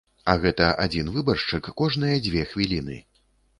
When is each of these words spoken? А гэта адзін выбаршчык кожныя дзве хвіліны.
А 0.31 0.33
гэта 0.45 0.69
адзін 0.85 1.11
выбаршчык 1.17 1.71
кожныя 1.83 2.25
дзве 2.25 2.49
хвіліны. 2.55 3.01